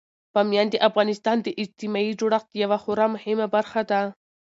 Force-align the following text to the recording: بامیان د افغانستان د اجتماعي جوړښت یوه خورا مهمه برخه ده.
بامیان 0.33 0.67
د 0.71 0.75
افغانستان 0.89 1.37
د 1.41 1.47
اجتماعي 1.61 2.11
جوړښت 2.19 2.49
یوه 2.63 2.77
خورا 2.83 3.05
مهمه 3.15 3.45
برخه 3.55 3.81
ده. 3.91 4.01